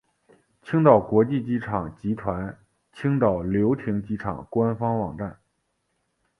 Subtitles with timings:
[0.63, 2.57] 青岛国际机场集团
[2.91, 5.37] 青岛流亭机场官方网站